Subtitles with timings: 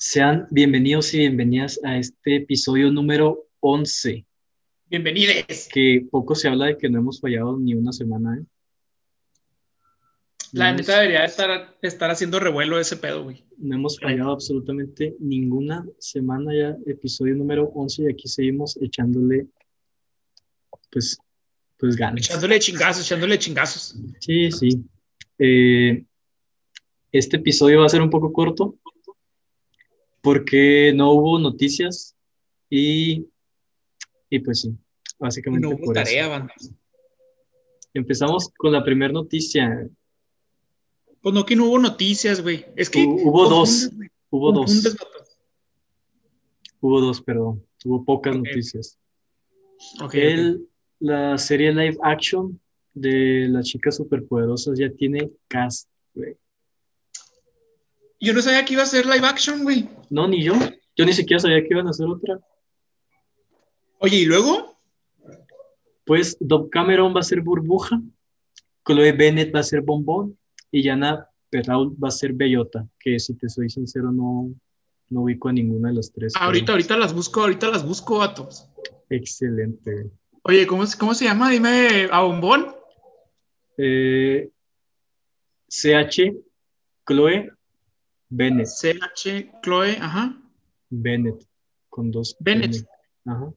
[0.00, 4.24] Sean bienvenidos y bienvenidas a este episodio número 11,
[4.86, 5.68] Bienvenides.
[5.72, 8.38] que poco se habla de que no hemos fallado ni una semana.
[8.38, 8.44] ¿eh?
[10.52, 13.44] La neta debería estar, estar haciendo revuelo ese pedo, güey.
[13.56, 19.48] No hemos fallado absolutamente ninguna semana ya, episodio número 11 y aquí seguimos echándole,
[20.92, 21.18] pues,
[21.76, 22.24] pues ganas.
[22.24, 23.96] Echándole chingazos, echándole chingazos.
[24.20, 24.80] Sí, sí.
[25.40, 26.04] Eh,
[27.10, 28.78] este episodio va a ser un poco corto
[30.28, 32.14] porque no hubo noticias
[32.68, 33.26] y,
[34.28, 34.76] y pues sí,
[35.18, 36.52] básicamente No hubo tarea, banda.
[37.94, 39.88] Empezamos con la primera noticia.
[41.22, 42.66] Pues no que no hubo noticias, güey.
[42.76, 43.04] Es que.
[43.06, 43.88] Hu- hubo dos.
[44.30, 44.96] Hubo dos,
[46.80, 47.64] hubo dos, perdón.
[47.86, 48.98] Hubo pocas noticias.
[50.00, 50.14] Ok, ok.
[50.14, 50.68] El,
[51.00, 52.60] la serie live action
[52.92, 56.36] de las chicas superpoderosas ya tiene cast, güey.
[58.20, 59.88] Yo no sabía que iba a ser live action, güey.
[60.10, 60.54] No, ni yo.
[60.96, 62.40] Yo ni siquiera sabía que iban a hacer otra.
[64.00, 64.76] Oye, ¿y luego?
[66.04, 68.00] Pues Dove Cameron va a ser Burbuja,
[68.86, 70.38] Chloe Bennett va a ser Bombón
[70.70, 74.50] y Yana Perrault va a ser Bellota, que si te soy sincero no,
[75.10, 76.32] no ubico a ninguna de las tres.
[76.32, 78.66] pero Ahorita, ahorita las busco, ahorita las busco, vatos.
[79.10, 80.10] Excelente.
[80.42, 81.50] Oye, ¿cómo, se- ¿cómo se llama?
[81.50, 82.74] Dime, ¿a bombón?
[83.76, 84.48] Eh,
[85.68, 86.32] CH
[87.06, 87.50] Chloe
[88.30, 90.36] Bennett, CH, Chloe, ajá.
[90.90, 91.46] Bennett,
[91.88, 92.36] con dos.
[92.40, 92.74] Bennett.
[92.76, 92.86] N.
[93.26, 93.52] Ajá.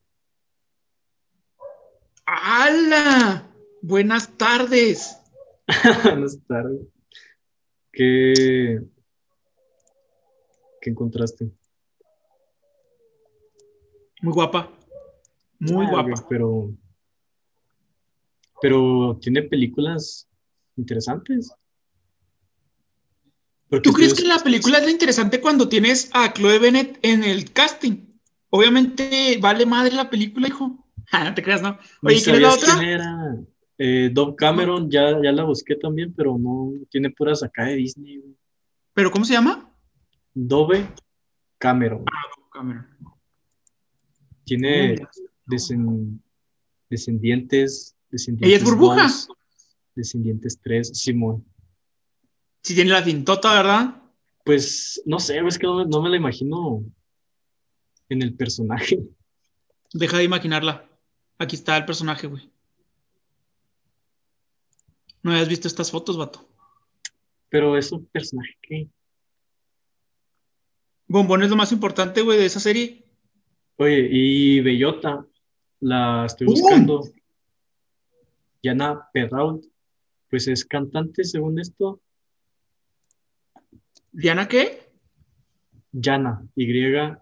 [2.26, 3.48] ¡Hala!
[3.82, 5.18] Buenas tardes.
[6.04, 6.82] Buenas tardes.
[7.92, 8.80] ¿Qué,
[10.82, 11.52] ¿Qué encontraste?
[14.22, 14.72] Muy guapa.
[15.60, 16.26] Muy Ah, guapa.
[16.30, 16.72] pero,
[18.62, 20.28] pero tiene películas
[20.78, 21.52] interesantes.
[23.72, 27.24] Porque ¿Tú crees que la película es lo interesante cuando tienes a Chloe Bennett en
[27.24, 28.06] el casting?
[28.50, 30.78] Obviamente vale madre la película, hijo.
[31.14, 31.78] Ah, no te creas, ¿no?
[32.04, 32.78] Oye, ¿quién es la otra?
[32.78, 33.36] quién era?
[33.78, 38.18] Eh, Dove Cameron, ya, ya la busqué también, pero no tiene puras acá de Disney.
[38.20, 38.36] güey.
[38.94, 39.70] ¿Pero cómo se llama?
[40.34, 40.86] Dove
[41.58, 42.06] Cameron.
[42.54, 42.88] Cameron.
[44.46, 45.52] Tiene Mm.
[45.52, 46.20] desen-
[46.90, 48.48] descendientes, descendientes.
[48.50, 49.04] ¿Ella es burbuja?
[49.04, 49.28] dos,
[49.96, 51.44] descendientes 3, Simón.
[52.64, 54.02] Si tiene la cintota, ¿verdad?
[54.44, 56.84] Pues no sé, es que no, me- no me la imagino
[58.10, 59.00] en el personaje.
[59.94, 60.88] Deja de imaginarla.
[61.38, 62.50] Aquí está el personaje, güey.
[65.24, 66.48] ¿No habías visto estas fotos, vato?
[67.50, 68.88] Pero es un personaje que.
[71.08, 73.06] Bombón es lo más importante, güey, de esa serie.
[73.78, 75.26] Oye, y Bellota,
[75.82, 77.04] la estoy buscando.
[78.64, 79.66] Yana Perrault,
[80.30, 82.00] pues es cantante según esto.
[84.12, 84.90] ¿Diana qué?
[85.94, 87.20] Yana, Y-A-N,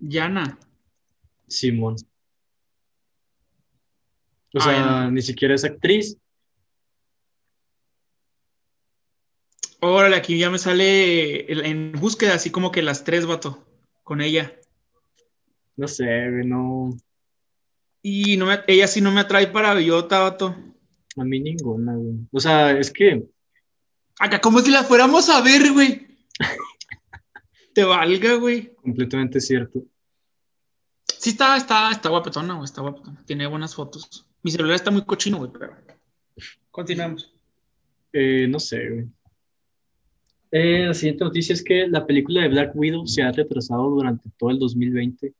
[0.00, 0.58] Yana.
[1.46, 1.96] Simón.
[4.54, 6.16] O sea, ni siquiera es actriz.
[9.80, 13.64] Órale, aquí ya me sale en búsqueda, así como que las tres, vato,
[14.02, 14.52] con ella.
[15.76, 16.90] No sé, güey, no.
[18.02, 20.56] Y no me- ella sí no me atrae para Bellota, vato.
[21.16, 22.16] A mí ninguna, güey.
[22.32, 23.24] O sea, es que.
[24.18, 26.06] Acá como si la fuéramos a ver, güey.
[27.74, 28.74] Te valga, güey.
[28.74, 29.84] Completamente cierto.
[31.06, 33.22] Sí está, está, está guapetona, güey, está guapetona.
[33.24, 34.26] Tiene buenas fotos.
[34.42, 35.76] Mi celular está muy cochino, güey, pero...
[36.70, 37.32] Continuamos.
[38.12, 39.06] Eh, no sé, güey.
[40.50, 44.30] Eh, la siguiente noticia es que la película de Black Widow se ha retrasado durante
[44.38, 45.34] todo el 2020,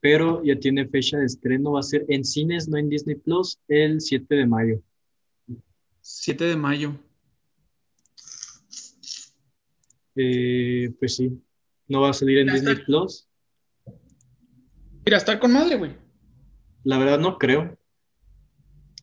[0.00, 1.72] pero ya tiene fecha de estreno.
[1.72, 4.82] Va a ser en cines, no en Disney Plus, el 7 de mayo.
[6.02, 6.94] 7 de mayo.
[10.16, 11.42] Eh, pues sí,
[11.88, 12.84] no va a salir en Disney está.
[12.86, 13.28] Plus.
[15.04, 15.94] Mira, está con madre, güey.
[16.84, 17.78] La verdad no creo.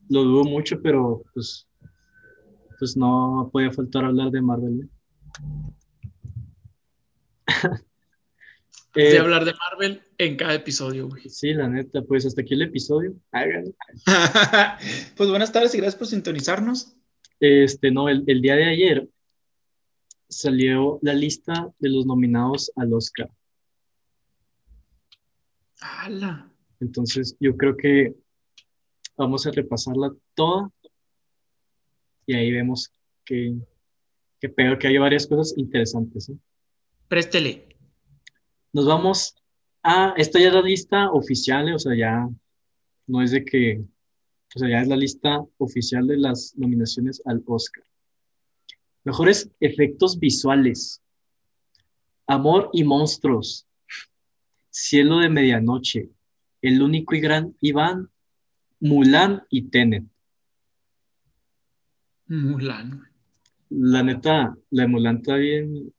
[0.09, 1.67] Lo dudo mucho, pero pues,
[2.79, 4.81] pues no podía faltar hablar de Marvel.
[4.81, 4.89] ¿eh?
[8.95, 11.27] De Eh, hablar de Marvel en cada episodio, güey.
[11.27, 13.15] sí, la neta, pues hasta aquí el episodio.
[13.31, 13.71] Háganlo.
[15.17, 16.95] pues buenas tardes y gracias por sintonizarnos.
[17.39, 19.09] Este, no, el, el día de ayer
[20.37, 23.29] salió la lista de los nominados al Oscar.
[25.79, 26.51] ¡Hala!
[26.79, 28.13] Entonces, yo creo que
[29.17, 30.69] vamos a repasarla toda
[32.25, 32.91] y ahí vemos
[33.25, 33.55] que,
[34.39, 36.29] que peor que hay varias cosas interesantes.
[36.29, 36.37] ¿eh?
[37.07, 37.77] Préstele.
[38.71, 39.35] Nos vamos
[39.83, 41.75] a, esta ya es la lista oficial, ¿eh?
[41.75, 42.27] o sea, ya
[43.07, 43.83] no es de que,
[44.55, 47.83] o sea, ya es la lista oficial de las nominaciones al Oscar.
[49.03, 51.01] Mejores efectos visuales.
[52.27, 53.67] Amor y monstruos.
[54.69, 56.09] Cielo de medianoche.
[56.61, 58.09] El único y gran Iván.
[58.79, 60.03] Mulan y Tenet.
[62.27, 63.03] Mulan.
[63.69, 65.93] La neta, la de Mulan está bien,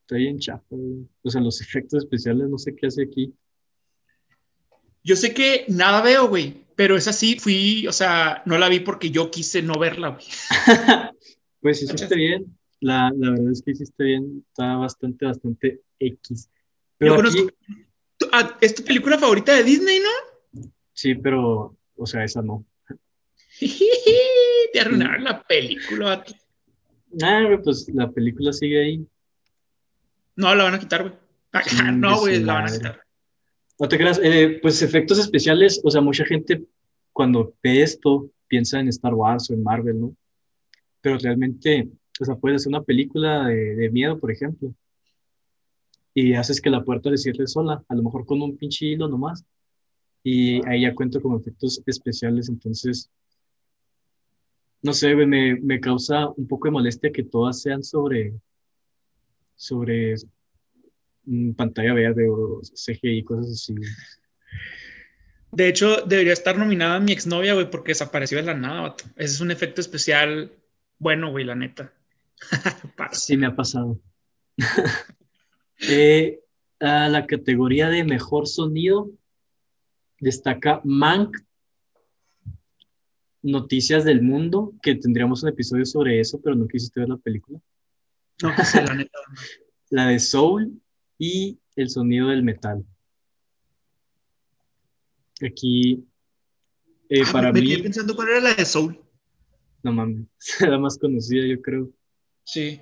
[0.00, 0.64] está bien chafa.
[0.70, 1.08] güey.
[1.22, 3.32] O sea, los efectos especiales, no sé qué hace aquí.
[5.02, 8.80] Yo sé que nada veo, güey, pero esa sí fui, o sea, no la vi
[8.80, 10.24] porque yo quise no verla, güey.
[11.64, 12.58] Pues hiciste bien.
[12.80, 14.44] La, la verdad es que hiciste bien.
[14.48, 16.50] Está bastante, bastante X.
[16.98, 17.54] Pero aquí, conozco-
[18.18, 20.62] ¿Tú- ah, ¿Es tu película favorita de Disney, no?
[20.92, 22.66] sí, pero, o sea, esa no.
[24.74, 26.22] Te arruinaron la película.
[27.22, 29.06] Ah, güey, pues la película sigue ahí.
[30.36, 31.14] No, la van a quitar, güey.
[31.52, 31.62] Ah,
[31.92, 33.00] no, güey, la van a quitar.
[33.80, 36.62] No te creas, eh, pues efectos especiales, o sea, mucha gente
[37.12, 40.16] cuando ve esto piensa en Star Wars o en Marvel, ¿no?
[41.04, 44.74] Pero realmente, o sea, puedes hacer una película de, de miedo, por ejemplo,
[46.14, 49.06] y haces que la puerta se cierre sola, a lo mejor con un pinche hilo
[49.06, 49.44] nomás,
[50.22, 53.10] y ahí ya cuento con efectos especiales, entonces,
[54.80, 58.32] no sé, me, me causa un poco de molestia que todas sean sobre,
[59.56, 60.14] sobre
[61.24, 63.74] mm, pantalla verde o CGI, cosas así.
[65.52, 69.04] De hecho, debería estar nominada mi exnovia, güey, porque desapareció de la nada, vato.
[69.16, 70.50] Ese es un efecto especial
[71.04, 71.92] bueno, güey, la neta.
[73.12, 74.00] Sí, me ha pasado.
[75.90, 76.40] Eh,
[76.80, 79.10] a la categoría de mejor sonido
[80.20, 81.36] destaca Mank,
[83.42, 87.58] Noticias del Mundo, que tendríamos un episodio sobre eso, pero no quisiste ver la película.
[88.40, 89.18] No, que sé, la neta.
[89.90, 90.80] La de Soul
[91.18, 92.86] y El sonido del metal.
[95.44, 96.06] Aquí,
[97.10, 99.03] eh, Ah, para me mí, quedé pensando cuál era la de Soul.
[99.84, 100.26] No mames,
[100.60, 101.90] la más conocida, yo creo.
[102.44, 102.80] Sí.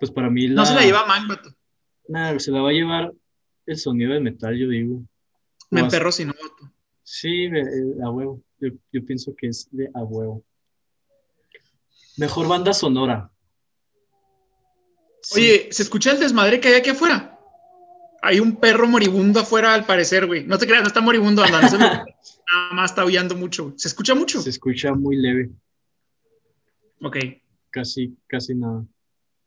[0.00, 1.50] Pues para mí No se la la- lleva Man, vato.
[2.08, 3.12] Nada, se la va a llevar
[3.66, 5.02] el sonido del metal, yo digo.
[5.70, 6.34] Me O as- emperro si no.
[7.02, 8.42] Sí, de- eh, a huevo.
[8.58, 10.44] Yo, yo pienso que es de a huevo.
[12.16, 13.30] Mejor banda sonora.
[15.22, 17.38] Sí, Oye, ¿se escucha el desmadre que hay aquí afuera?
[18.22, 20.44] Hay un perro moribundo afuera, al parecer, güey.
[20.44, 21.60] No te creas, no está moribundo, anda.
[21.62, 23.72] no se me- Nada más está aullando mucho.
[23.76, 24.42] ¿Se escucha mucho?
[24.42, 25.50] se escucha muy leve,
[27.02, 27.16] Ok,
[27.70, 28.84] casi, casi nada.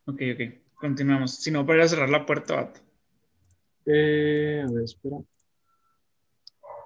[0.05, 0.41] ok, ok.
[0.75, 1.35] Continuamos.
[1.35, 2.81] Si no, para ir a cerrar la puerta, vato.
[3.85, 5.17] Eh, a ver, espera.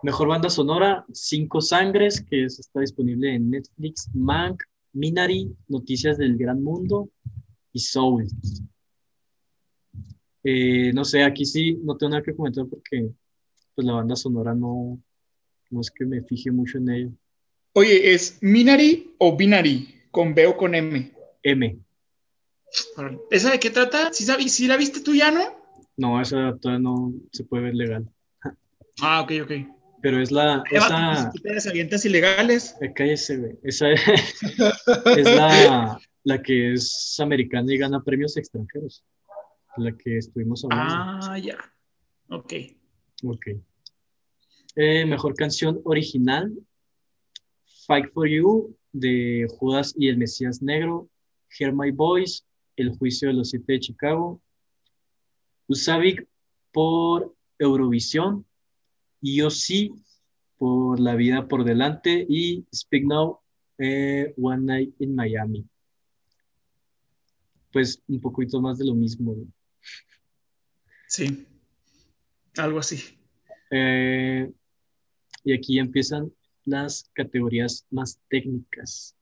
[0.03, 4.61] Mejor banda sonora, Cinco Sangres, que es- está disponible en Netflix, Mank,
[4.93, 7.09] Minari, Noticias del Gran Mundo
[7.73, 8.27] y Soul.
[10.43, 13.09] Eh, no sé, aquí sí no tengo nada que comentar porque
[13.75, 14.99] pues la banda sonora no,
[15.71, 17.09] no es que me fije mucho en ella.
[17.73, 19.93] Oye, ¿es Minari o Binary?
[20.11, 21.11] ¿Con B o con M?
[21.43, 21.79] M.
[23.31, 24.11] ¿Esa de qué trata?
[24.13, 25.41] ¿Sí, la viste tú ya, no?
[25.95, 28.09] No, esa todavía no se puede ver legal.
[29.01, 29.51] Ah, ok, ok.
[30.01, 32.75] Pero es la, esa, tú te das avientas ilegales.
[32.81, 33.57] eh, cállese, güey.
[33.63, 34.01] Esa es,
[35.17, 39.03] es la, la que es americana y gana premios extranjeros.
[39.77, 40.93] La que estuvimos hablando.
[40.95, 41.57] Ah, ya.
[42.29, 42.53] Ok.
[43.23, 43.47] Ok.
[44.75, 46.53] Eh, mejor canción original.
[47.87, 51.09] Fight for You de Judas y el Mesías Negro.
[51.57, 52.43] Hear My Voice.
[52.75, 54.41] El Juicio de los Siete de Chicago.
[55.67, 56.27] Usavik
[56.71, 58.45] por Eurovisión.
[59.21, 59.91] Yo sí
[60.57, 62.25] por La Vida por Delante.
[62.29, 63.39] Y Speak Now,
[63.77, 65.65] eh, One Night in Miami.
[67.71, 69.35] Pues un poquito más de lo mismo.
[69.35, 69.45] ¿no?
[71.07, 71.47] Sí.
[72.57, 73.17] Algo así.
[73.71, 74.51] Eh,
[75.43, 76.31] y aquí empiezan
[76.67, 79.15] las categorías más técnicas.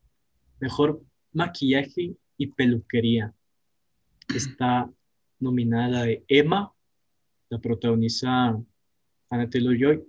[0.60, 3.34] Mejor maquillaje y peluquería.
[4.34, 4.92] Está
[5.40, 6.74] nominada la de Emma,
[7.50, 8.60] la protagoniza
[9.30, 10.04] Anna Taylor-Joy.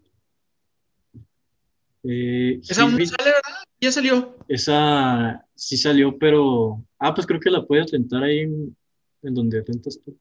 [2.05, 3.65] Eh, Esa aún no sale, ¿verdad?
[3.81, 4.37] Ya salió.
[4.49, 6.83] esa sí salió, pero...
[6.99, 8.75] Ah, pues creo que la puedes rentar ahí en,
[9.23, 10.17] en donde rentas tú.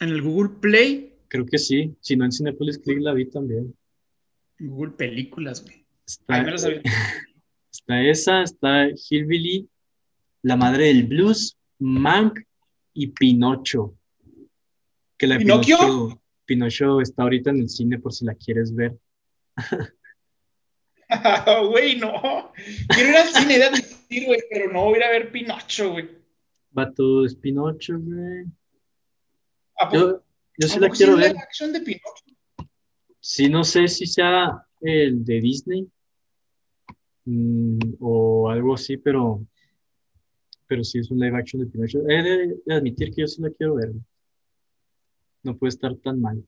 [0.00, 1.16] En el Google Play.
[1.26, 1.96] Creo que sí.
[2.00, 3.74] Si no, en Cinepolis Click la vi también.
[4.60, 5.84] Google Películas, güey.
[6.10, 6.82] Está, Ahí me lo sabía.
[7.72, 9.68] Está esa, está Hillbilly,
[10.42, 12.40] La Madre del Blues, Mank
[12.94, 13.94] y Pinocho.
[15.16, 15.76] Que la ¿Pinocchio?
[15.78, 18.96] Pinocho, Pinocho está ahorita en el cine por si la quieres ver.
[21.70, 22.52] Güey, no.
[22.88, 25.92] Quiero ir al cine de admitir, güey, pero no voy a ir a ver Pinocho,
[25.92, 26.08] güey.
[26.70, 28.44] Vato, es Pinocho, güey.
[29.78, 30.22] ¿A poco- Yo,
[30.58, 31.32] yo sí la quiero es ver.
[31.32, 32.24] live action de Pinocho?
[33.18, 35.88] Sí, no sé si sea el de Disney
[37.30, 39.44] mm, o algo así, pero
[40.66, 41.98] pero sí es un live action de Pinocho.
[42.08, 43.90] He de, de admitir que yo sí la quiero ver.
[45.42, 46.44] No puede estar tan mal.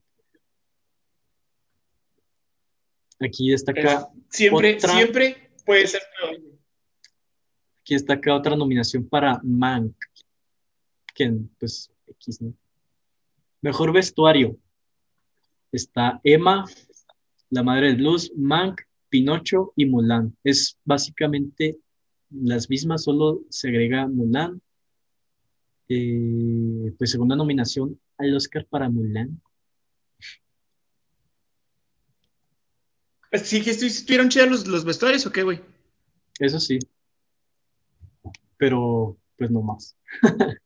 [3.19, 6.41] Aquí destaca, Siempre, Otra- siempre puede ser peor.
[7.81, 9.95] aquí destaca otra nominación para Mank.
[11.13, 12.53] Que pues X, ¿no?
[13.61, 14.57] Mejor vestuario.
[15.71, 16.65] Está Emma,
[17.49, 18.81] La Madre del Blues, Mank,
[19.13, 20.35] Pinocho y Mulan.
[20.43, 21.77] Es básicamente
[22.31, 24.59] las mismas, solo se agrega Mulan.
[25.87, 29.39] Eh, pues segunda nominación al Oscar para Mulan.
[33.43, 35.59] ¿Sí que estu- estuvieron chidas los, los vestuarios o qué, güey?
[36.39, 36.79] Eso sí.
[38.57, 39.95] Pero pues no más.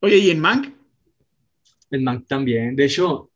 [0.00, 0.74] Oye, ¿y en Mank?
[1.90, 2.76] El Mank también.
[2.76, 3.30] De hecho,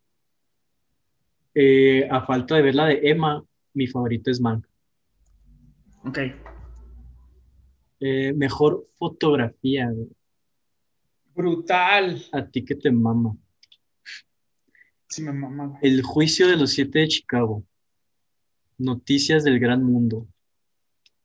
[1.55, 3.43] eh, a falta de ver la de Emma,
[3.75, 4.67] mi favorito es Mank.
[6.05, 6.19] Ok.
[8.01, 9.91] Eh, mejor fotografía.
[9.91, 10.09] güey.
[11.35, 12.25] Brutal.
[12.33, 13.37] A ti que te mama.
[15.09, 15.81] Sí, me mama, güey.
[15.83, 17.65] El juicio de los siete de Chicago.
[18.77, 20.27] Noticias del gran mundo.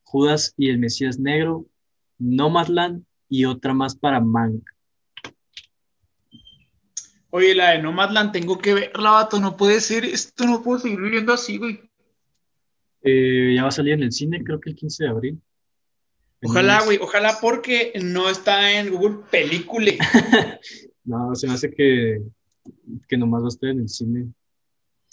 [0.03, 1.65] Judas y el Mesías Negro.
[2.17, 4.63] Nomadland y otra más para Mank.
[7.31, 9.39] Oye, la de Nomadland, tengo que verla, vato.
[9.39, 11.81] No puede ser esto, no puedo seguir viviendo así, güey.
[13.03, 15.41] Eh, ya va a salir en el cine, creo que el 15 de abril.
[16.45, 19.91] Ojalá, güey, ojalá porque no está en Google Película.
[21.05, 22.22] No, se me hace que,
[23.10, 24.33] que nomás va a estar en el cine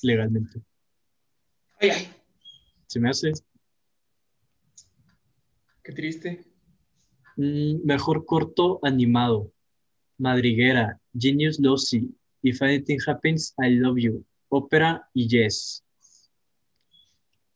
[0.02, 0.60] legalmente.
[1.80, 2.08] Ay, ay,
[2.86, 3.32] Se me hace.
[5.82, 6.44] qué triste.
[7.36, 9.52] Mm, mejor corto animado.
[10.16, 15.82] Madriguera, Genius Lossy, If Anything Happens, I Love You, Ópera y Yes.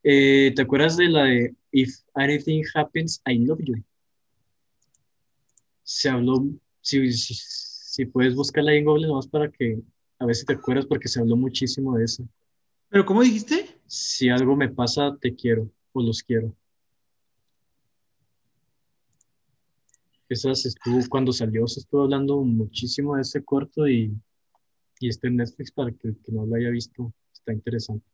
[0.06, 3.82] Eh, ¿te acuerdas de la de If Anything Happens, I Love You?
[5.82, 6.46] Se habló,
[6.82, 9.80] si, si, si puedes buscarla ahí en Google nomás para que
[10.18, 12.28] a ver si te acuerdas porque se habló muchísimo de eso.
[12.90, 13.80] ¿Pero cómo dijiste?
[13.86, 16.54] Si algo me pasa, te quiero o los quiero.
[20.28, 24.14] Esa se estuvo, cuando salió, se estuvo hablando muchísimo de ese corto y,
[25.00, 28.13] y está en Netflix para que que no lo haya visto, está interesante.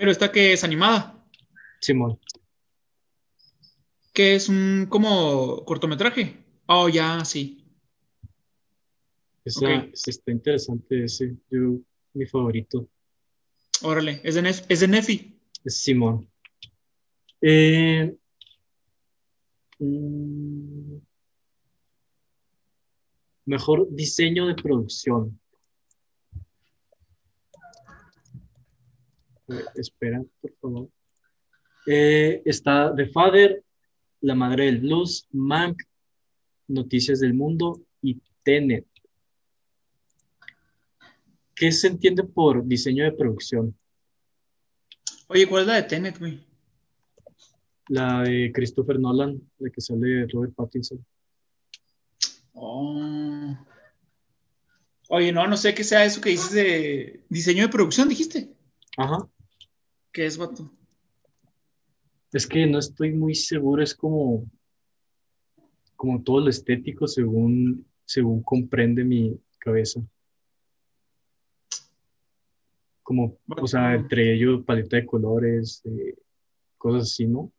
[0.00, 1.22] Pero esta que es animada,
[1.78, 2.18] Simón,
[4.14, 6.38] que es un como cortometraje.
[6.68, 7.62] Oh, ya, sí.
[9.44, 9.90] esa, Ok.
[9.92, 11.80] ese está interesante ese, yo,
[12.14, 12.88] mi favorito
[13.82, 15.38] Órale, es de, Nef- es de Nefi.
[15.64, 16.26] es Simón.
[17.42, 18.14] Eh,
[19.80, 20.96] mm,
[23.44, 25.39] mejor diseño de producción.
[29.50, 30.88] Eh, espera, por favor.
[31.86, 33.64] Eh, está The Father,
[34.20, 35.82] La Madre del Blues, Mank,
[36.68, 38.86] Noticias del Mundo y Tenet.
[41.54, 43.76] ¿Qué se entiende por diseño de producción?
[45.28, 46.46] Oye, ¿cuál es la de Tenet, güey?
[47.88, 51.04] La de Christopher Nolan, la que sale Robert Pattinson.
[52.52, 53.56] Oh.
[55.08, 58.54] Oye, no, no sé qué sea eso que dices de diseño de producción, dijiste.
[58.96, 59.28] Ajá.
[60.12, 60.68] ¿Qué es, vato?
[62.32, 64.44] Es que no estoy muy seguro, es como,
[65.94, 70.00] como todo lo estético según, según comprende mi cabeza.
[73.02, 76.16] Como, o sea, entre ellos paleta de colores, eh,
[76.76, 77.52] cosas así, ¿no?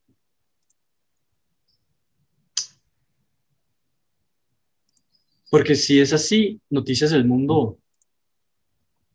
[5.49, 7.77] Porque si es así, Noticias del Mundo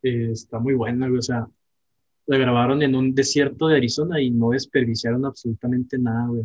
[0.03, 1.49] eh, está muy buena, o sea,
[2.27, 6.45] la grabaron en un desierto de Arizona y no desperdiciaron absolutamente nada, güey.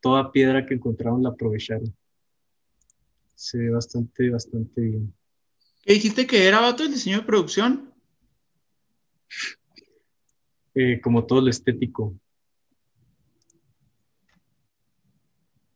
[0.00, 1.94] Toda piedra que encontraron la aprovecharon.
[3.34, 5.14] Se ve bastante, bastante bien.
[5.82, 7.94] ¿Qué dijiste que era, vato, el diseño de producción?
[10.74, 12.18] Eh, como todo lo estético.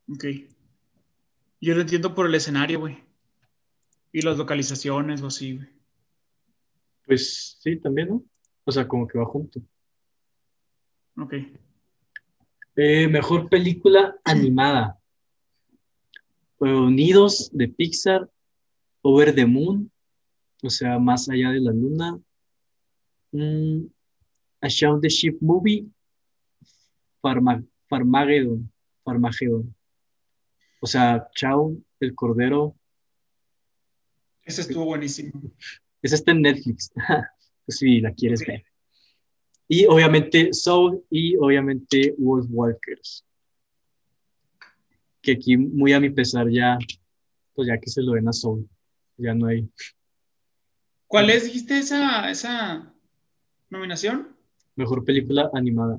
[0.08, 0.24] Ok.
[1.60, 2.98] Yo lo entiendo por el escenario, güey.
[4.12, 5.68] Y las localizaciones o así, güey.
[7.06, 8.24] Pues sí, también, ¿no?
[8.64, 9.60] O sea, como que va junto.
[11.16, 11.34] Ok.
[12.76, 14.98] Eh, mejor película animada.
[16.58, 18.28] Unidos de Pixar,
[19.02, 19.90] Over the Moon,
[20.62, 22.18] o sea, más allá de la luna.
[23.32, 23.86] Mm,
[24.62, 25.86] A Shaun the Sheep Movie,
[27.22, 28.72] Farma- Farmageddon,
[29.04, 29.74] Farmageddon.
[30.80, 32.74] O sea, Shaun, el cordero,
[34.42, 35.32] Ese estuvo buenísimo.
[36.02, 36.90] ese está en Netflix,
[37.68, 38.64] si la quieres ver.
[39.68, 43.24] Y obviamente Soul y obviamente Wolf Walkers.
[45.22, 46.76] que aquí, muy a mi pesar, ya,
[47.54, 48.68] pues ya que se lo den a Soul,
[49.16, 49.66] ya no hay.
[51.06, 52.92] ¿Cuál es, dijiste, esa, esa
[53.70, 54.36] nominación?
[54.76, 55.98] Mejor película animada.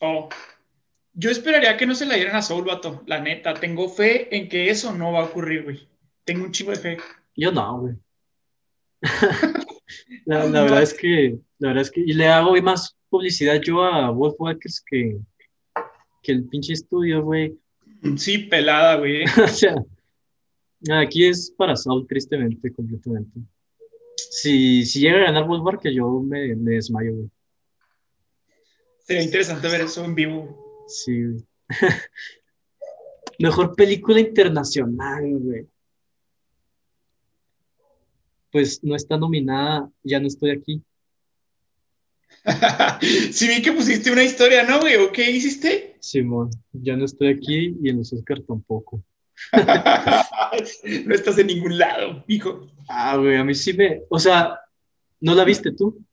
[0.00, 0.28] Oh,
[1.12, 3.54] yo esperaría que no se la dieran a Soul, vato, la neta.
[3.54, 5.88] Tengo fe en que eso no va a ocurrir, güey.
[6.24, 6.98] Tengo un chingo de fe.
[7.36, 7.94] Yo no, güey.
[10.24, 13.82] la, la verdad es que, la verdad es que, y le hago más publicidad yo
[13.82, 15.18] a Wolf Walkers que,
[16.22, 17.58] que el pinche estudio, güey.
[18.16, 19.24] Sí, pelada, güey.
[19.44, 19.74] o sea,
[21.00, 23.40] aquí es para Saul, tristemente, completamente.
[24.16, 27.30] Si, si llega a ganar Wolf Walkers, yo me, me desmayo, güey.
[29.00, 30.84] Sería interesante ver eso en vivo.
[30.86, 31.44] Sí, güey.
[33.38, 35.66] Mejor película internacional, güey.
[38.50, 40.82] Pues no está nominada, ya no estoy aquí.
[43.32, 44.96] sí, vi que pusiste una historia, ¿no, güey?
[44.96, 45.96] ¿O qué hiciste?
[46.00, 49.02] Simón, ya no estoy aquí y en los Oscars tampoco.
[51.06, 52.68] no estás en ningún lado, hijo.
[52.88, 54.02] Ah, güey, a mí sí me.
[54.08, 54.58] O sea,
[55.20, 56.04] ¿no la viste tú?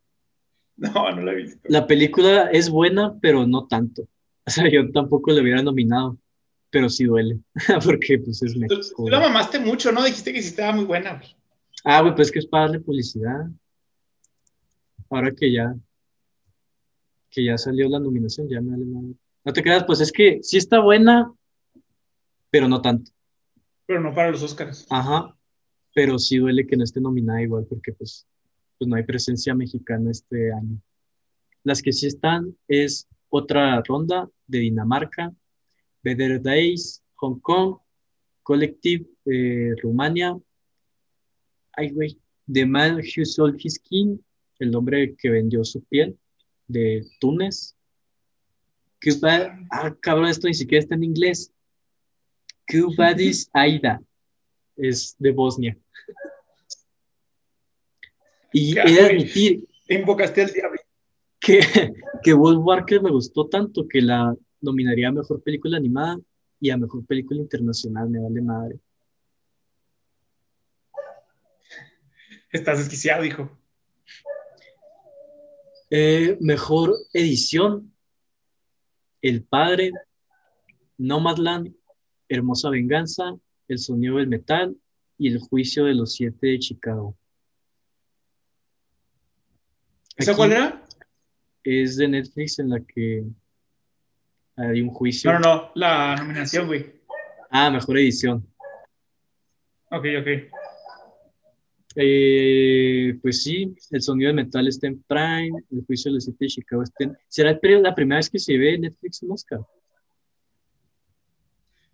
[0.78, 1.60] No, no la he visto.
[1.66, 4.04] La película es buena, pero no tanto.
[4.46, 6.18] O sea, yo tampoco le hubiera nominado,
[6.70, 7.40] pero sí duele,
[7.84, 8.82] porque pues es México.
[8.98, 10.04] Tú, la mamaste mucho, ¿no?
[10.04, 11.35] Dijiste que sí estaba muy buena, güey.
[11.88, 13.46] Ah, güey, pues que es para darle publicidad.
[15.08, 15.76] Ahora que ya,
[17.30, 19.16] que ya salió la nominación, ya me vale mal.
[19.44, 21.32] No te creas, pues es que sí está buena,
[22.50, 23.12] pero no tanto.
[23.86, 24.88] Pero no para los Oscars.
[24.90, 25.38] Ajá,
[25.94, 28.26] pero sí duele que no esté nominada igual, porque pues,
[28.80, 30.82] pues no hay presencia mexicana este año.
[31.64, 35.32] Las que sí están es otra ronda de Dinamarca,
[36.02, 37.78] Better Days, Hong Kong,
[38.42, 40.36] Collective, eh, Rumania,
[41.78, 42.20] ay, güey,
[42.52, 44.24] The Man Who Sold His Skin,
[44.60, 46.18] el hombre que vendió su piel,
[46.68, 47.76] de Túnez.
[49.02, 51.52] Cuba, ah, cabrón, esto ni siquiera está en inglés.
[52.68, 54.02] Cubadis Aida,
[54.76, 55.78] es de Bosnia.
[58.52, 59.68] Y he de admitir.
[59.88, 60.80] Invocaste al diablo.
[61.40, 61.60] Que,
[62.24, 66.20] que Wolf Walker me gustó tanto que la nominaría a mejor película animada
[66.60, 68.80] y a mejor película internacional, me vale madre.
[72.56, 73.52] Estás desquiciado, hijo.
[75.90, 77.94] Eh, mejor edición.
[79.22, 79.92] El Padre,
[80.98, 81.76] Nomadland,
[82.30, 83.36] Hermosa Venganza,
[83.68, 84.74] El Sonido del Metal
[85.18, 87.18] y El Juicio de los Siete de Chicago.
[90.16, 90.86] ¿Esa cuál era?
[91.62, 93.26] Es de Netflix en la que
[94.56, 95.30] hay un juicio.
[95.34, 97.02] No, no, no, la nominación, güey.
[97.50, 98.48] Ah, mejor edición.
[99.92, 100.65] Ok, ok.
[101.96, 106.46] Eh, pues sí, el sonido de metal está en Prime, el juicio de los siete
[106.46, 107.18] de Chicago está en...
[107.28, 109.62] ¿Será el periodo, la primera vez que se ve Netflix en Oscar?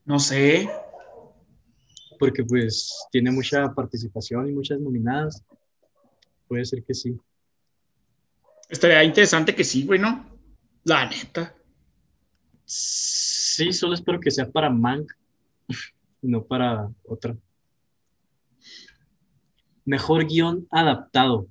[0.05, 0.69] No sé.
[2.17, 5.43] Porque pues tiene mucha participación y muchas nominadas.
[6.47, 7.15] Puede ser que sí.
[8.69, 10.25] Estaría interesante que sí, güey, ¿no?
[10.83, 11.55] La neta.
[12.65, 15.11] Sí, solo espero que sea para Mank,
[16.21, 17.35] no para otra.
[19.85, 21.47] Mejor guion adaptado.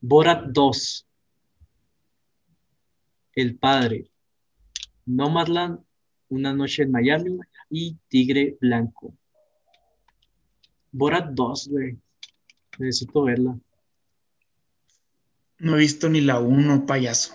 [0.00, 1.06] Borat 2.
[3.34, 4.10] El Padre.
[5.06, 5.80] Nomadland.
[6.28, 7.38] Una noche en Miami.
[7.70, 9.14] Y Tigre Blanco.
[10.92, 11.98] Borat 2, güey.
[12.78, 13.58] Necesito verla.
[15.58, 17.34] No he visto ni la 1, payaso.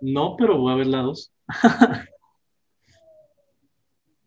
[0.00, 1.32] No, pero voy a ver la 2.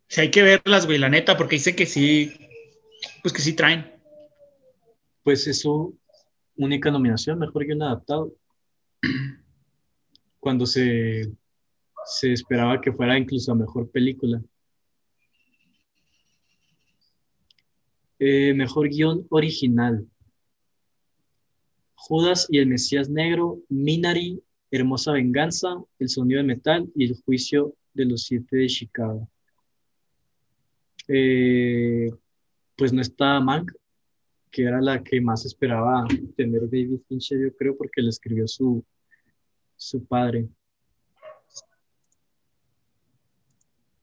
[0.07, 2.33] sí, hay que verlas, güey, la neta, porque dice que sí,
[3.21, 3.90] pues que sí traen
[5.23, 5.97] pues es su
[6.55, 8.33] única nominación, mejor un adaptado.
[10.39, 11.31] Cuando se,
[12.05, 14.41] se esperaba que fuera incluso a mejor película.
[18.19, 20.07] Eh, mejor guion original.
[21.95, 27.75] Judas y el Mesías Negro, Minari, Hermosa Venganza, El Sonido de Metal y El Juicio
[27.93, 29.29] de los Siete de Chicago.
[31.07, 32.09] Eh,
[32.75, 33.71] pues no está Mank,
[34.51, 38.83] que era la que más esperaba tener David Fincher, yo creo, porque le escribió su,
[39.77, 40.49] su padre.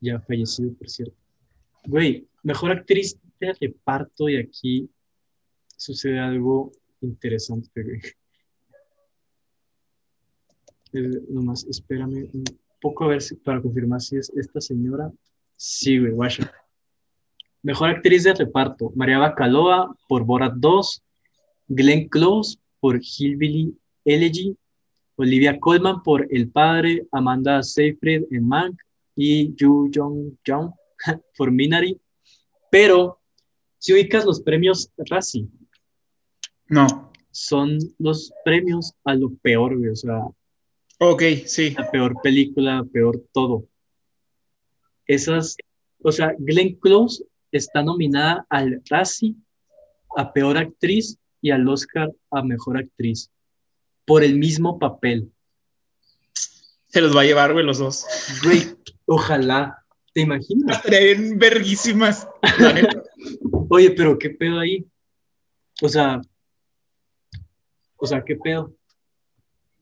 [0.01, 1.17] Ya fallecido, por cierto.
[1.87, 4.91] Güey, mejor actriz de reparto y aquí
[5.77, 8.01] sucede algo interesante, güey.
[11.29, 12.45] Nomás espérame un
[12.81, 15.13] poco a ver para confirmar si es esta señora.
[15.57, 16.68] Sí, güey, Washington.
[17.63, 21.03] Mejor actriz de reparto, María Bacaloa por Borat 2,
[21.69, 24.57] Glenn Close por Hillbilly Elegy,
[25.17, 28.81] Olivia Colman por El Padre, Amanda Seyfried en Mank
[29.17, 30.71] y Yu Jong Jung
[31.37, 32.01] por Minari,
[32.71, 33.19] pero
[33.79, 35.47] si ubicas los premios Razzie,
[36.69, 37.11] No.
[37.33, 40.21] son los premios a lo peor, o sea,
[41.01, 41.71] Ok, sí.
[41.71, 43.65] la peor película, peor todo.
[45.07, 45.57] Esas,
[46.03, 49.35] o sea, Glenn Close está nominada al Razzie
[50.17, 53.31] a peor actriz y al Oscar a mejor actriz
[54.05, 55.31] por el mismo papel.
[56.89, 58.07] Se los va a llevar, güey, los dos.
[58.43, 58.75] Güey,
[59.07, 59.85] ojalá,
[60.15, 60.83] ¿te imaginas?
[60.89, 62.27] Bien verguísimas.
[63.69, 64.87] Oye, pero qué pedo ahí.
[65.83, 66.21] O sea,
[67.97, 68.75] o sea, qué pedo.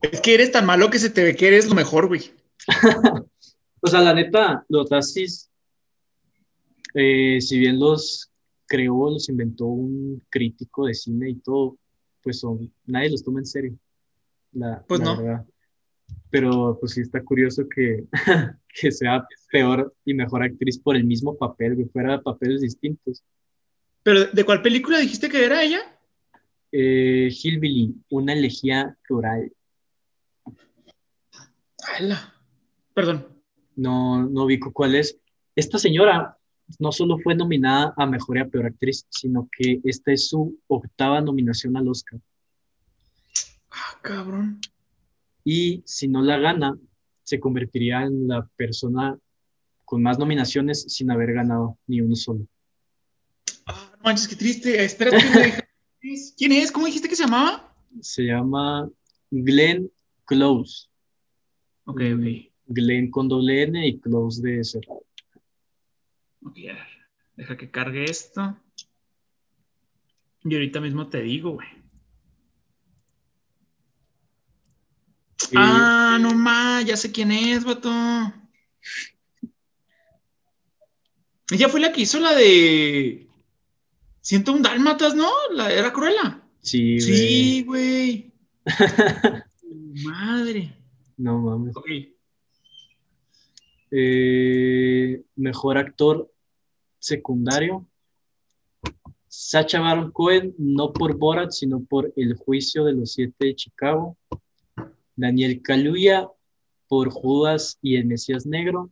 [0.01, 2.31] es que eres tan malo que se te ve que eres lo mejor, güey.
[3.79, 5.51] O sea, la neta, los Razzies,
[6.99, 8.31] eh, si bien los
[8.65, 11.77] creó, los inventó un crítico de cine y todo,
[12.23, 13.77] pues son, nadie los toma en serio.
[14.53, 15.17] La, Pues la no.
[15.17, 15.45] verdad.
[16.31, 18.05] Pero pues sí está curioso que,
[18.81, 23.23] que sea peor y mejor actriz por el mismo papel, que fuera papeles distintos.
[24.01, 25.79] Pero, ¿de cuál película dijiste que era ella?
[26.71, 29.51] Eh, Hillbilly, una elegía rural.
[32.95, 33.27] Perdón.
[33.75, 35.19] No, no ubico cuál es.
[35.55, 36.37] Esta señora
[36.79, 40.59] no solo fue nominada a mejor y a peor actriz, sino que esta es su
[40.67, 42.19] octava nominación al Oscar.
[43.71, 44.59] Ah, cabrón.
[45.43, 46.77] Y si no la gana,
[47.23, 49.17] se convertiría en la persona
[49.85, 52.45] con más nominaciones sin haber ganado ni uno solo.
[53.65, 54.83] Ah, no manches, qué triste.
[54.83, 55.17] Espérate.
[56.37, 56.71] ¿Quién es?
[56.71, 57.73] ¿Cómo dijiste que se llamaba?
[58.01, 58.89] Se llama
[59.31, 59.89] Glenn
[60.25, 60.87] Close.
[61.85, 62.51] Ok, ok.
[62.67, 65.06] Glenn con doble N y Close de cerrado.
[66.43, 66.87] Ok, a ver.
[67.35, 68.57] Deja que cargue esto.
[70.43, 71.67] Y ahorita mismo te digo, güey.
[75.55, 77.91] Ah, no más, ya sé quién es, vato.
[81.51, 83.29] Ella fue la que hizo la de
[84.21, 85.31] 101 Dálmatas, ¿no?
[85.51, 86.41] La era Cruella.
[86.61, 88.33] sí, Sí, güey.
[90.03, 90.75] Madre.
[91.15, 91.75] No mames.
[91.75, 91.87] Ok.
[93.91, 96.29] Eh, mejor actor
[96.99, 97.87] secundario.
[99.27, 104.17] Sacha Baron Cohen, no por Borat, sino por El juicio de los siete de Chicago.
[105.15, 106.27] Daniel Kaluuya
[106.87, 108.91] por Judas y el Mesías Negro.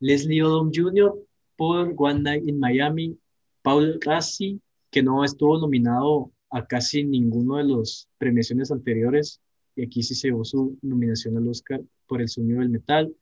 [0.00, 1.14] Leslie Odom Jr.
[1.56, 3.18] por One Night in Miami.
[3.62, 9.40] Paul Rassi, que no estuvo nominado a casi ninguno de los premiaciones anteriores.
[9.76, 13.14] Y aquí sí se llevó su nominación al Oscar por El sonido del metal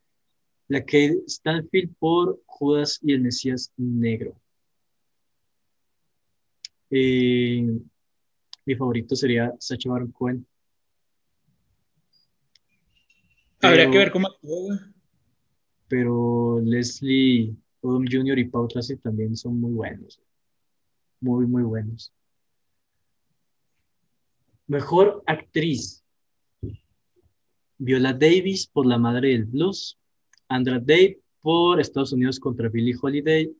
[0.68, 4.34] la Kate Stanfield por Judas y el Mesías Negro.
[6.90, 7.66] Eh,
[8.66, 10.46] mi favorito sería Sacha Baron Cohen.
[13.60, 14.28] Habría Pero- que ver cómo.
[15.88, 18.38] Pero Leslie Odom Jr.
[18.38, 20.20] y Paul Tracy también son muy buenos.
[21.20, 22.12] Muy, muy buenos.
[24.66, 26.04] Mejor actriz.
[27.78, 29.98] Viola Davis por La Madre del Blues.
[30.52, 33.50] Andra Day por Estados Unidos contra Billie Holiday.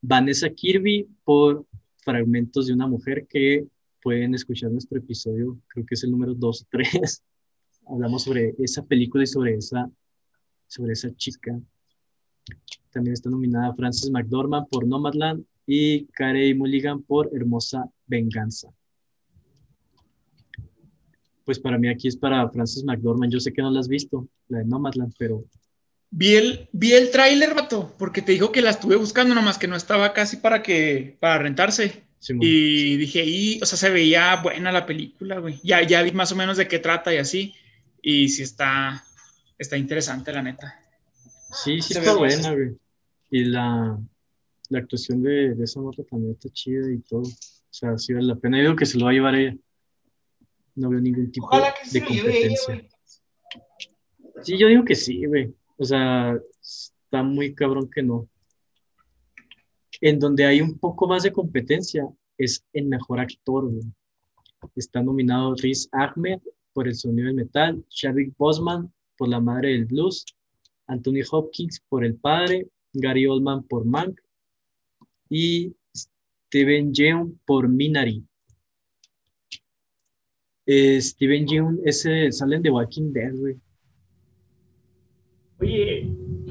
[0.00, 1.66] Vanessa Kirby por
[1.98, 3.66] Fragmentos de una Mujer que
[4.02, 7.22] pueden escuchar nuestro episodio, creo que es el número 2 o 3.
[7.86, 9.90] Hablamos sobre esa película y sobre esa,
[10.66, 11.60] sobre esa chica.
[12.90, 18.68] También está nominada Frances McDormand por Nomadland y Carey Mulligan por Hermosa Venganza.
[21.44, 23.30] Pues para mí aquí es para Frances McDormand.
[23.30, 25.44] Yo sé que no la has visto, la de Nomadland, pero
[26.12, 29.68] Vi el, vi el tráiler, vato, porque te dijo que la estuve buscando, nomás que
[29.68, 32.02] no estaba casi para que, para rentarse.
[32.28, 35.58] Y dije, y, o sea, se veía buena la película, güey.
[35.62, 37.54] Ya, ya vi más o menos de qué trata y así.
[38.02, 39.02] Y sí está,
[39.56, 40.78] está interesante, la neta.
[41.64, 42.76] sí, sí se está buena, güey.
[43.30, 43.98] Y la,
[44.68, 47.22] la actuación de, de esa nota también está chida y todo.
[47.22, 48.58] O sea, sí vale la pena.
[48.58, 49.56] Yo digo que se lo va a llevar ella.
[50.74, 51.48] No veo ningún tipo
[51.92, 52.88] de competencia.
[54.42, 55.54] Sí, yo digo que sí, güey.
[55.80, 58.28] O sea, está muy cabrón que no.
[60.02, 63.70] En donde hay un poco más de competencia es el mejor actor.
[64.76, 66.40] Está nominado Riz Ahmed
[66.74, 70.26] por El sonido del metal, Chadwick Boseman por La madre del blues,
[70.86, 74.20] Anthony Hopkins por El padre, Gary Oldman por Mank
[75.30, 78.22] y Steven Yeun por Minari.
[80.66, 83.58] Eh, Steven Yeun, ese salen de Walking Dead, güey.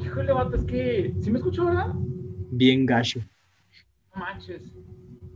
[0.10, 1.14] Híjole, vato, es que.
[1.22, 1.92] ¿Sí me escuchó, verdad?
[1.94, 3.20] Bien gacho.
[4.16, 4.64] No manches.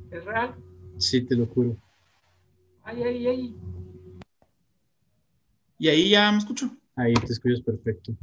[0.09, 0.55] ¿Es real?
[0.97, 1.77] Sí, te lo juro.
[2.83, 3.55] Ay, ay, ay.
[5.77, 6.75] Y ahí ya me escucho.
[6.95, 8.13] Ahí te escuchas perfecto.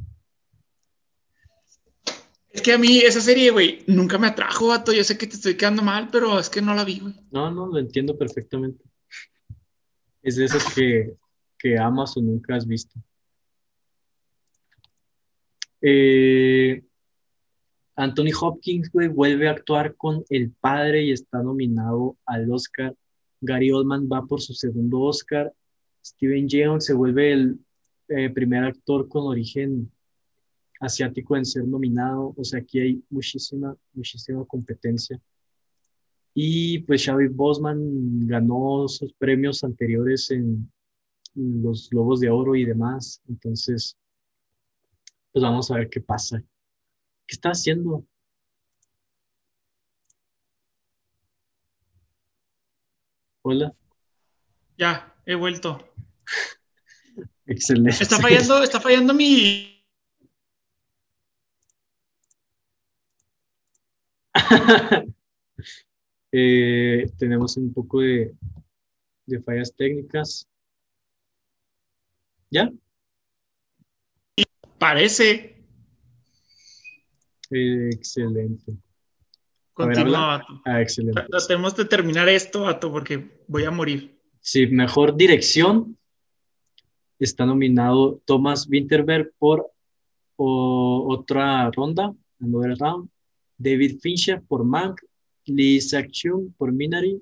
[2.64, 4.92] que a mí esa serie, güey, nunca me atrajo, vato.
[4.92, 7.14] Yo sé que te estoy quedando mal, pero es que no la vi, güey.
[7.30, 8.84] No, no, lo entiendo perfectamente.
[10.20, 11.14] Es de esas que,
[11.56, 12.98] que amas o nunca has visto.
[15.82, 16.82] Eh,
[17.96, 22.94] Anthony Hopkins, vuelve a actuar con El Padre y está nominado al Oscar.
[23.40, 25.52] Gary Oldman va por su segundo Oscar.
[26.02, 27.58] Steven Yeun se vuelve el
[28.08, 29.90] eh, primer actor con origen
[30.80, 32.32] asiático en ser nominado.
[32.36, 35.20] O sea, aquí hay muchísima, muchísima competencia.
[36.32, 40.70] Y pues Xavi Bosman ganó sus premios anteriores en
[41.34, 43.20] los Globos de Oro y demás.
[43.28, 43.96] Entonces,
[45.32, 46.42] pues vamos a ver qué pasa.
[47.26, 48.06] ¿Qué está haciendo?
[53.42, 53.74] Hola.
[54.76, 55.78] Ya, he vuelto.
[57.46, 58.02] Excelente.
[58.02, 59.84] Está fallando, está fallando mi.
[66.32, 68.36] Eh, tenemos un poco de,
[69.26, 70.48] de fallas técnicas.
[72.50, 72.70] ¿Ya?
[74.80, 75.62] Parece.
[77.50, 78.72] Excelente.
[79.74, 80.62] Continúa, vato.
[80.64, 81.22] Ah, excelente.
[81.30, 84.18] Tratemos de terminar esto, vato, porque voy a morir.
[84.40, 85.98] Sí, mejor dirección.
[87.18, 89.70] Está nominado Thomas Winterberg por
[90.36, 93.10] o- otra ronda, another round.
[93.58, 95.00] David Fincher por Mank.
[95.44, 97.20] Lee Sak-chung por Minari.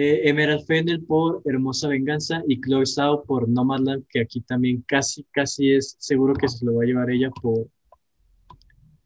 [0.00, 5.24] Eh, Emerald Fennell por Hermosa Venganza y Chloe Zhao por Nomadland, que aquí también casi,
[5.32, 7.68] casi es seguro que se lo va a llevar ella por,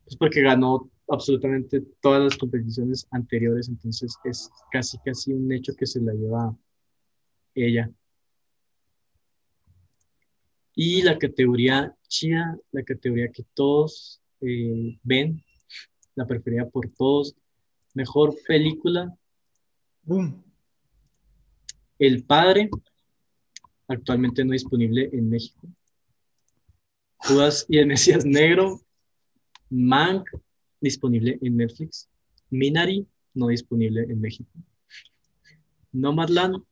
[0.05, 5.87] pues porque ganó absolutamente todas las competiciones anteriores, entonces es casi, casi un hecho que
[5.87, 6.55] se la lleva
[7.55, 7.91] ella.
[10.75, 15.43] Y la categoría chida, la categoría que todos eh, ven,
[16.15, 17.35] la preferida por todos,
[17.95, 19.17] mejor película,
[20.05, 20.52] Boom.
[22.03, 22.69] El Padre,
[23.87, 25.69] actualmente no disponible en México.
[27.15, 28.81] Judas y el Mesías Negro,
[29.71, 30.29] Mank,
[30.81, 32.09] disponible en Netflix.
[32.51, 34.51] Minari, no disponible en México.
[35.93, 36.65] Nomadland,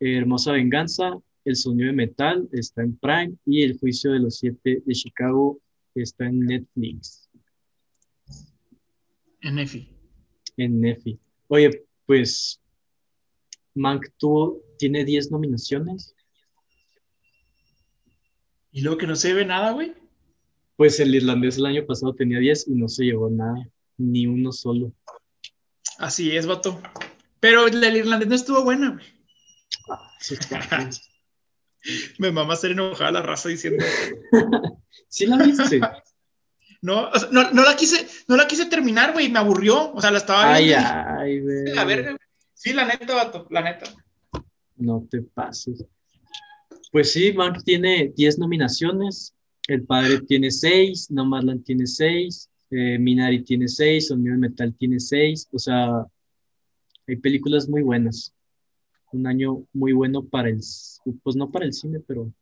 [0.00, 4.82] Hermosa Venganza, El Sonido de Metal está en Prime y El Juicio de los Siete
[4.86, 5.60] de Chicago
[5.94, 7.28] está en Netflix,
[9.42, 9.86] En EFI.
[10.56, 11.18] en Nefi.
[11.48, 12.61] Oye, pues
[13.74, 16.14] Mank tuvo, tiene 10 nominaciones.
[18.70, 19.94] Y luego que no se ve nada, güey.
[20.76, 24.52] Pues el irlandés el año pasado tenía 10 y no se llevó nada, ni uno
[24.52, 24.92] solo.
[25.98, 26.80] Así es, vato.
[27.40, 29.04] Pero del irlandés no estuvo buena, güey.
[30.20, 30.60] Sí, está.
[32.18, 33.84] Me mama hacer enojada la raza diciendo.
[35.08, 35.80] ¿Sí la viste?
[36.80, 39.30] No, o sea, no, no la quise, no la quise terminar, güey.
[39.30, 39.92] Me aburrió.
[39.92, 40.88] O sea, la estaba Ay, viendo.
[41.18, 41.74] ay, güey.
[41.74, 42.18] La verga, güey.
[42.62, 43.48] Sí, la neta, vato.
[43.50, 43.86] La neta.
[44.76, 45.84] No te pases.
[46.92, 49.34] Pues sí, Mank tiene 10 nominaciones.
[49.66, 55.48] El Padre tiene 6, Nomadland tiene 6, eh, Minari tiene 6, Sonido Metal tiene 6.
[55.50, 56.06] O sea,
[57.08, 58.32] hay películas muy buenas.
[59.10, 60.60] Un año muy bueno para el,
[61.24, 62.32] pues no para el cine, pero,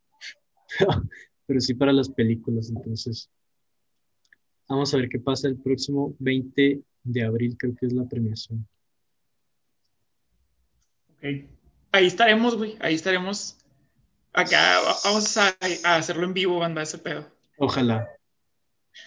[1.46, 2.68] pero sí para las películas.
[2.68, 3.30] Entonces,
[4.68, 8.68] vamos a ver qué pasa el próximo 20 de abril, creo que es la premiación.
[11.22, 12.76] Ahí estaremos, güey.
[12.80, 13.58] Ahí estaremos.
[14.32, 15.54] Acá va- vamos a,
[15.84, 17.26] a hacerlo en vivo, banda, ese pedo.
[17.58, 18.08] Ojalá.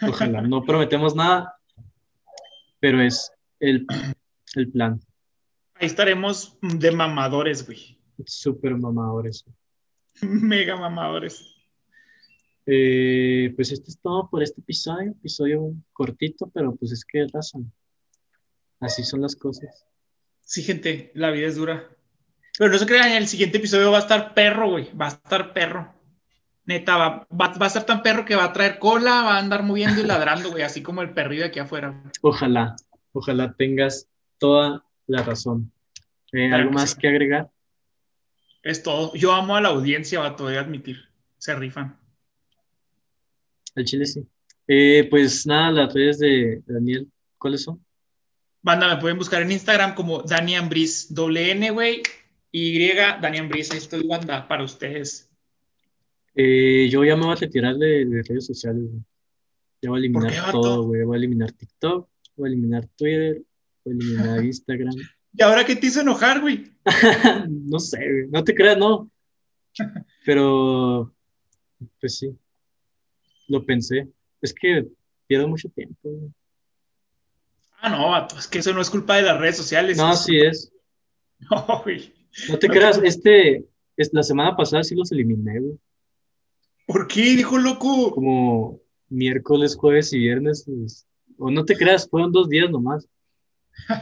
[0.01, 0.41] Ojalá.
[0.41, 1.57] No prometemos nada,
[2.79, 3.85] pero es el,
[4.55, 4.99] el plan.
[5.75, 7.97] Ahí estaremos de mamadores, güey.
[8.25, 9.45] Súper mamadores.
[10.21, 11.49] Mega mamadores.
[12.65, 15.11] Eh, pues esto es todo por este episodio.
[15.11, 17.71] Episodio cortito, pero pues es que razón.
[18.79, 19.85] Así son las cosas.
[20.41, 21.89] Sí, gente, la vida es dura.
[22.57, 24.89] Pero no se crean, el siguiente episodio va a estar perro, güey.
[24.95, 25.93] Va a estar perro.
[26.65, 29.39] Neta, va, va, va a estar tan perro que va a traer cola, va a
[29.39, 31.89] andar moviendo y ladrando, güey, así como el perrillo de aquí afuera.
[31.89, 32.11] güey.
[32.21, 32.75] Ojalá,
[33.11, 35.71] ojalá tengas toda la razón.
[36.31, 37.49] Eh, ¿Algo que más que agregar?
[38.61, 39.13] Es todo.
[39.13, 40.97] Yo amo a la audiencia, va, a admitir.
[41.37, 41.97] Se rifan.
[43.75, 44.25] Al chile sí.
[44.67, 47.83] Eh, pues nada, las redes de Daniel, ¿cuáles son?
[48.61, 52.01] Banda, me pueden buscar en Instagram como Dani Ambris, doble N, güey,
[52.55, 55.27] Y, Dani Ambris, ahí estoy, banda, para ustedes.
[56.35, 58.83] Eh, yo ya me voy a retirar de, de redes sociales.
[58.91, 59.03] güey.
[59.81, 61.03] Ya voy a eliminar qué, todo, güey.
[61.03, 63.41] Voy a eliminar TikTok, voy a eliminar Twitter,
[63.83, 64.93] voy a eliminar Instagram.
[65.35, 66.71] ¿Y ahora qué te hizo enojar, güey?
[67.49, 68.27] no sé, güey.
[68.29, 69.09] No te creas, no.
[70.23, 71.11] Pero,
[71.99, 72.37] pues sí,
[73.47, 74.07] lo pensé.
[74.43, 74.85] Es que
[75.25, 75.97] pierdo mucho tiempo.
[76.03, 76.31] güey.
[77.79, 79.97] Ah, no, vato, es que eso no es culpa de las redes sociales.
[79.97, 80.71] No, es sí es.
[81.49, 82.22] No, güey.
[82.49, 83.65] No te creas, este,
[83.95, 85.77] es, la semana pasada sí los eliminé, güey.
[86.87, 88.11] ¿Por qué, dijo loco?
[88.11, 90.63] Como miércoles, jueves y viernes.
[90.65, 93.07] pues, o no te creas, fueron dos días nomás.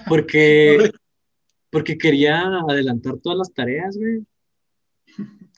[0.08, 0.92] Porque,
[1.70, 4.26] porque quería adelantar todas las tareas, güey.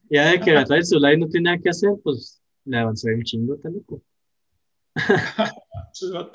[0.10, 3.14] Ya de que agarrar el celular y no tenía nada que hacer, pues le avancé
[3.14, 4.04] un chingo, está loco.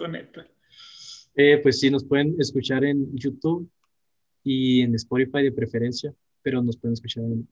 [0.08, 0.46] Neta.
[1.34, 3.70] Eh, pues sí, nos pueden escuchar en YouTube
[4.42, 7.48] y en Spotify de preferencia, pero nos pueden escuchar en,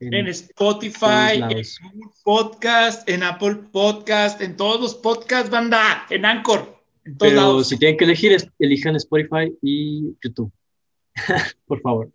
[0.00, 1.40] en- En Spotify, en.
[1.42, 1.64] Google
[2.24, 7.68] Podcast, en Apple Podcast, en todos los podcasts, banda, en Anchor, en todos Pero lados.
[7.68, 10.52] si tienen que elegir, elijan Spotify y YouTube.
[11.66, 12.10] Por favor.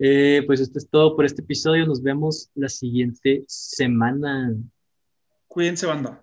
[0.00, 1.84] Eh, pues esto es todo por este episodio.
[1.84, 4.54] Nos vemos la siguiente semana.
[5.48, 6.22] Cuídense, banda.